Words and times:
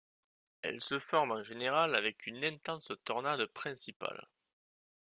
Elles 0.63 0.81
se 0.81 0.97
forment 0.97 1.33
en 1.33 1.43
général 1.43 1.93
avec 1.95 2.25
une 2.25 2.43
intense 2.43 2.91
tornade 3.05 3.45
principale. 3.45 4.27